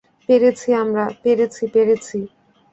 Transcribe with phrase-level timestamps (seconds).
[0.29, 2.17] পেরেছি আমরা, পেরেছি, পেরেছি।